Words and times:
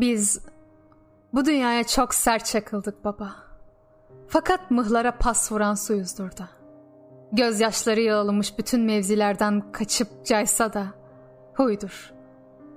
Biz 0.00 0.40
bu 1.32 1.44
dünyaya 1.44 1.84
çok 1.84 2.14
sert 2.14 2.46
çakıldık 2.46 3.04
baba. 3.04 3.36
Fakat 4.28 4.70
mıhlara 4.70 5.18
pas 5.18 5.52
vuran 5.52 5.74
suyuzdur 5.74 6.30
da. 6.30 6.48
Gözyaşları 7.32 8.00
yağlamış 8.00 8.58
bütün 8.58 8.80
mevzilerden 8.80 9.72
kaçıp 9.72 10.08
caysa 10.26 10.72
da 10.72 10.86
huydur. 11.54 12.12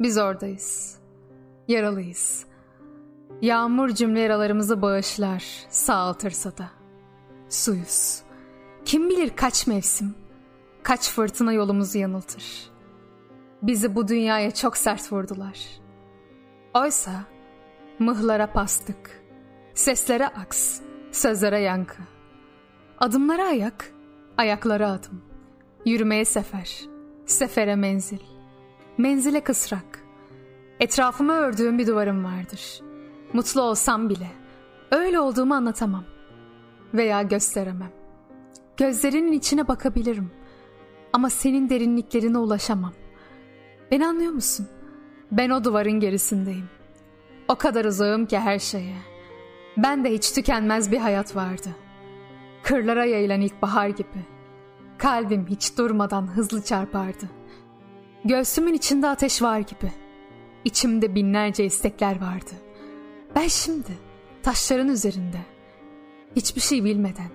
Biz 0.00 0.18
oradayız. 0.18 0.98
Yaralıyız. 1.68 2.44
Yağmur 3.42 3.88
cümle 3.88 4.20
yaralarımızı 4.20 4.82
bağışlar, 4.82 5.44
sağaltırsa 5.68 6.58
da. 6.58 6.70
Suyuz. 7.48 8.22
Kim 8.84 9.08
bilir 9.08 9.36
kaç 9.36 9.66
mevsim, 9.66 10.14
kaç 10.82 11.10
fırtına 11.10 11.52
yolumuzu 11.52 11.98
yanıltır. 11.98 12.70
Bizi 13.62 13.94
bu 13.94 14.08
dünyaya 14.08 14.50
çok 14.50 14.76
sert 14.76 15.12
vurdular. 15.12 15.79
Oysa 16.74 17.24
mıhlara 17.98 18.52
pastık, 18.52 19.22
seslere 19.74 20.26
aks, 20.26 20.80
sözlere 21.12 21.58
yankı. 21.60 22.02
Adımlara 22.98 23.46
ayak, 23.46 23.92
ayaklara 24.38 24.90
adım. 24.90 25.22
Yürümeye 25.86 26.24
sefer, 26.24 26.80
sefere 27.26 27.76
menzil. 27.76 28.18
Menzile 28.98 29.40
kısrak. 29.40 30.04
Etrafımı 30.80 31.32
ördüğüm 31.32 31.78
bir 31.78 31.86
duvarım 31.86 32.24
vardır. 32.24 32.80
Mutlu 33.32 33.60
olsam 33.60 34.08
bile 34.08 34.30
öyle 34.90 35.20
olduğumu 35.20 35.54
anlatamam 35.54 36.04
veya 36.94 37.22
gösteremem. 37.22 37.92
Gözlerinin 38.76 39.32
içine 39.32 39.68
bakabilirim 39.68 40.30
ama 41.12 41.30
senin 41.30 41.68
derinliklerine 41.68 42.38
ulaşamam. 42.38 42.92
Beni 43.90 44.06
anlıyor 44.06 44.32
musun? 44.32 44.68
Ben 45.32 45.50
o 45.50 45.64
duvarın 45.64 46.00
gerisindeyim. 46.00 46.68
O 47.48 47.54
kadar 47.54 47.84
uzağım 47.84 48.26
ki 48.26 48.38
her 48.38 48.58
şeye. 48.58 48.96
Ben 49.76 50.04
de 50.04 50.12
hiç 50.12 50.32
tükenmez 50.32 50.92
bir 50.92 50.98
hayat 50.98 51.36
vardı. 51.36 51.68
Kırlara 52.62 53.04
yayılan 53.04 53.40
ilkbahar 53.40 53.88
gibi. 53.88 54.24
Kalbim 54.98 55.46
hiç 55.46 55.78
durmadan 55.78 56.26
hızlı 56.36 56.62
çarpardı. 56.62 57.30
Göğsümün 58.24 58.74
içinde 58.74 59.08
ateş 59.08 59.42
var 59.42 59.58
gibi. 59.58 59.92
İçimde 60.64 61.14
binlerce 61.14 61.64
istekler 61.64 62.20
vardı. 62.20 62.50
Ben 63.34 63.48
şimdi 63.48 63.98
taşların 64.42 64.88
üzerinde 64.88 65.40
hiçbir 66.36 66.60
şey 66.60 66.84
bilmeden, 66.84 67.30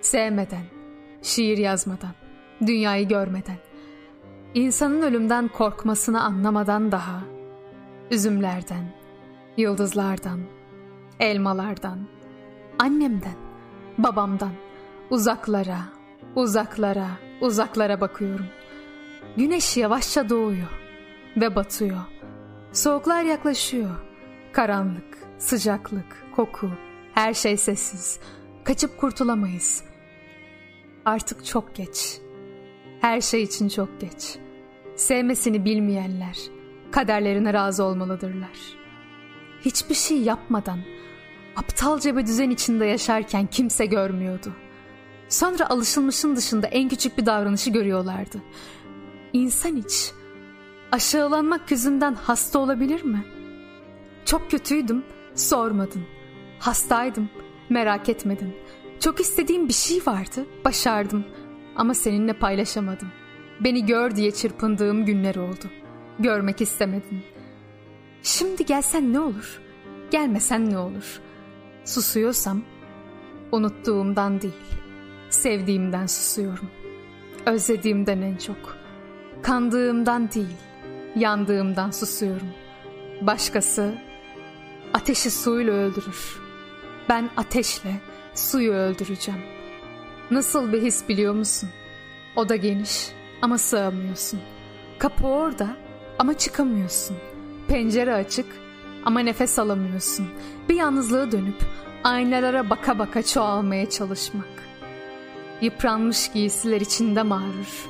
sevmeden, 0.00 0.64
şiir 1.22 1.58
yazmadan, 1.58 2.14
dünyayı 2.66 3.08
görmeden, 3.08 3.58
insanın 4.54 5.02
ölümden 5.02 5.48
korkmasını 5.48 6.22
anlamadan 6.22 6.92
daha, 6.92 7.22
üzümlerden, 8.10 8.84
yıldızlardan, 9.56 10.40
elmalardan, 11.20 11.98
annemden, 12.78 13.36
babamdan, 13.98 14.52
uzaklara, 15.10 15.78
uzaklara, 16.36 17.08
uzaklara 17.40 18.00
bakıyorum. 18.00 18.46
Güneş 19.36 19.76
yavaşça 19.76 20.28
doğuyor 20.28 20.68
ve 21.36 21.56
batıyor. 21.56 22.00
Soğuklar 22.72 23.22
yaklaşıyor. 23.22 23.90
Karanlık, 24.52 25.18
sıcaklık, 25.38 26.26
koku, 26.36 26.70
her 27.14 27.34
şey 27.34 27.56
sessiz. 27.56 28.20
Kaçıp 28.64 28.98
kurtulamayız. 29.00 29.84
Artık 31.04 31.44
çok 31.44 31.74
geç. 31.74 32.20
Her 33.02 33.20
şey 33.20 33.42
için 33.42 33.68
çok 33.68 34.00
geç. 34.00 34.38
Sevmesini 34.96 35.64
bilmeyenler 35.64 36.36
kaderlerine 36.90 37.52
razı 37.52 37.84
olmalıdırlar. 37.84 38.76
Hiçbir 39.64 39.94
şey 39.94 40.18
yapmadan 40.18 40.78
aptalca 41.56 42.16
bir 42.16 42.26
düzen 42.26 42.50
içinde 42.50 42.86
yaşarken 42.86 43.46
kimse 43.46 43.86
görmüyordu. 43.86 44.52
Sonra 45.28 45.70
alışılmışın 45.70 46.36
dışında 46.36 46.66
en 46.66 46.88
küçük 46.88 47.18
bir 47.18 47.26
davranışı 47.26 47.70
görüyorlardı. 47.70 48.42
İnsan 49.32 49.76
hiç 49.76 50.12
aşağılanmak 50.92 51.70
yüzünden 51.70 52.14
hasta 52.14 52.58
olabilir 52.58 53.04
mi? 53.04 53.24
Çok 54.24 54.50
kötüydüm, 54.50 55.04
sormadın. 55.34 56.02
Hastaydım, 56.58 57.28
merak 57.68 58.08
etmedin. 58.08 58.54
Çok 59.00 59.20
istediğim 59.20 59.68
bir 59.68 59.72
şey 59.72 60.00
vardı, 60.06 60.46
başardım. 60.64 61.24
Ama 61.76 61.94
seninle 61.94 62.32
paylaşamadım. 62.32 63.08
Beni 63.60 63.86
gör 63.86 64.16
diye 64.16 64.30
çırpındığım 64.30 65.04
günler 65.04 65.34
oldu. 65.34 65.70
Görmek 66.18 66.60
istemedin. 66.60 67.22
Şimdi 68.22 68.66
gelsen 68.66 69.12
ne 69.12 69.20
olur? 69.20 69.60
Gelmesen 70.10 70.70
ne 70.70 70.78
olur? 70.78 71.20
Susuyorsam 71.84 72.62
unuttuğumdan 73.52 74.40
değil, 74.42 74.52
sevdiğimden 75.30 76.06
susuyorum. 76.06 76.70
Özlediğimden 77.46 78.22
en 78.22 78.36
çok. 78.36 78.76
Kandığımdan 79.42 80.30
değil, 80.32 80.56
yandığımdan 81.16 81.90
susuyorum. 81.90 82.48
Başkası 83.20 83.94
ateşi 84.94 85.30
suyla 85.30 85.72
öldürür. 85.72 86.40
Ben 87.08 87.30
ateşle 87.36 88.00
suyu 88.34 88.72
öldüreceğim. 88.72 89.40
Nasıl 90.32 90.72
bir 90.72 90.82
his 90.82 91.08
biliyor 91.08 91.34
musun? 91.34 91.68
O 92.36 92.48
da 92.48 92.56
geniş 92.56 93.08
ama 93.42 93.58
sığamıyorsun. 93.58 94.40
Kapı 94.98 95.26
orada 95.26 95.68
ama 96.18 96.38
çıkamıyorsun. 96.38 97.16
Pencere 97.68 98.14
açık 98.14 98.46
ama 99.04 99.20
nefes 99.20 99.58
alamıyorsun. 99.58 100.26
Bir 100.68 100.74
yalnızlığa 100.74 101.32
dönüp 101.32 101.64
aynalara 102.04 102.70
baka 102.70 102.98
baka 102.98 103.22
çoğalmaya 103.22 103.90
çalışmak. 103.90 104.48
Yıpranmış 105.60 106.32
giysiler 106.32 106.80
içinde 106.80 107.22
mağrur. 107.22 107.88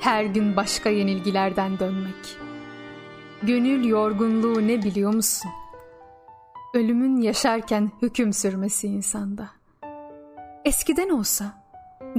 Her 0.00 0.24
gün 0.24 0.56
başka 0.56 0.90
yenilgilerden 0.90 1.78
dönmek. 1.78 2.38
Gönül 3.42 3.84
yorgunluğu 3.84 4.66
ne 4.66 4.82
biliyor 4.82 5.14
musun? 5.14 5.50
Ölümün 6.74 7.20
yaşarken 7.20 7.90
hüküm 8.02 8.32
sürmesi 8.32 8.86
insanda. 8.86 9.50
Eskiden 10.64 11.08
olsa 11.08 11.57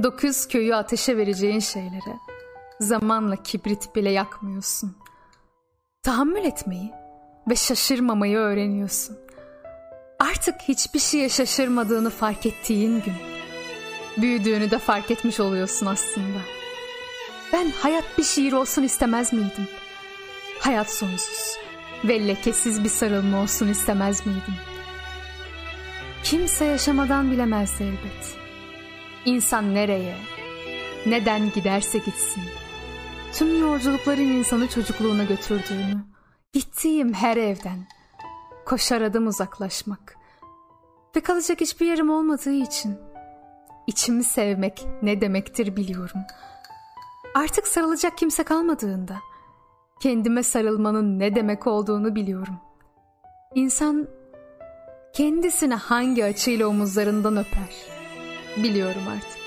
dokuz 0.02 0.48
köyü 0.48 0.74
ateşe 0.74 1.16
vereceğin 1.16 1.60
şeylere 1.60 2.16
zamanla 2.80 3.36
kibrit 3.36 3.96
bile 3.96 4.10
yakmıyorsun. 4.10 4.96
Tahammül 6.02 6.44
etmeyi 6.44 6.90
ve 7.50 7.56
şaşırmamayı 7.56 8.38
öğreniyorsun. 8.38 9.18
Artık 10.18 10.60
hiçbir 10.60 10.98
şeye 10.98 11.28
şaşırmadığını 11.28 12.10
fark 12.10 12.46
ettiğin 12.46 13.02
gün 13.02 13.14
büyüdüğünü 14.16 14.70
de 14.70 14.78
fark 14.78 15.10
etmiş 15.10 15.40
oluyorsun 15.40 15.86
aslında. 15.86 16.38
Ben 17.52 17.70
hayat 17.70 18.04
bir 18.18 18.22
şiir 18.22 18.52
olsun 18.52 18.82
istemez 18.82 19.32
miydim? 19.32 19.68
Hayat 20.60 20.90
sonsuz 20.90 21.56
ve 22.04 22.28
lekesiz 22.28 22.84
bir 22.84 22.88
sarılma 22.88 23.42
olsun 23.42 23.68
istemez 23.68 24.26
miydim? 24.26 24.54
Kimse 26.24 26.64
yaşamadan 26.64 27.30
bilemezdi 27.30 27.82
elbet. 27.82 28.49
İnsan 29.24 29.74
nereye, 29.74 30.16
neden 31.06 31.52
giderse 31.52 31.98
gitsin. 31.98 32.42
Tüm 33.32 33.60
yolculukların 33.60 34.22
insanı 34.22 34.68
çocukluğuna 34.68 35.24
götürdüğünü, 35.24 36.04
gittiğim 36.52 37.12
her 37.12 37.36
evden 37.36 37.86
koşar 38.66 39.02
adım 39.02 39.26
uzaklaşmak 39.26 40.16
ve 41.16 41.20
kalacak 41.20 41.60
hiçbir 41.60 41.86
yerim 41.86 42.10
olmadığı 42.10 42.52
için 42.52 42.98
içimi 43.86 44.24
sevmek 44.24 44.86
ne 45.02 45.20
demektir 45.20 45.76
biliyorum. 45.76 46.20
Artık 47.34 47.66
sarılacak 47.66 48.18
kimse 48.18 48.42
kalmadığında 48.42 49.16
kendime 50.02 50.42
sarılmanın 50.42 51.18
ne 51.18 51.34
demek 51.34 51.66
olduğunu 51.66 52.14
biliyorum. 52.14 52.54
İnsan 53.54 54.08
kendisini 55.12 55.74
hangi 55.74 56.24
açıyla 56.24 56.66
omuzlarından 56.66 57.36
öper 57.36 57.89
biliyorum 58.56 59.02
artık. 59.08 59.40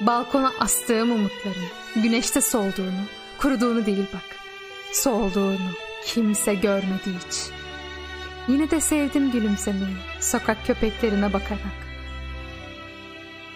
Balkona 0.00 0.52
astığım 0.60 1.12
umutların 1.12 1.66
güneşte 1.96 2.40
solduğunu, 2.40 3.04
kuruduğunu 3.38 3.86
değil 3.86 4.06
bak. 4.14 4.36
Solduğunu 4.92 5.70
kimse 6.04 6.54
görmedi 6.54 7.10
hiç. 7.26 7.50
Yine 8.48 8.70
de 8.70 8.80
sevdim 8.80 9.30
gülümsemeyi 9.30 9.96
sokak 10.20 10.66
köpeklerine 10.66 11.32
bakarak. 11.32 11.86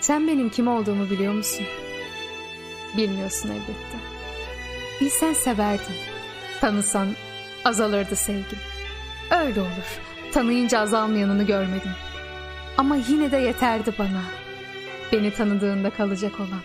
Sen 0.00 0.28
benim 0.28 0.48
kim 0.48 0.69
olduğumu 0.69 1.10
biliyor 1.10 1.32
musun? 1.32 1.66
Bilmiyorsun 2.96 3.48
elbette. 3.48 3.98
Bilsen 5.00 5.32
severdin. 5.32 5.96
Tanısan 6.60 7.08
azalırdı 7.64 8.16
sevgin. 8.16 8.58
Öyle 9.31 9.60
olur. 9.60 10.00
Tanıyınca 10.32 10.78
azalmayanını 10.81 11.42
görmedim. 11.42 11.90
Ama 12.76 12.96
yine 12.96 13.32
de 13.32 13.37
yeterdi 13.37 13.93
bana. 13.99 14.22
Beni 15.12 15.31
tanıdığında 15.31 15.90
kalacak 15.90 16.40
olan. 16.40 16.61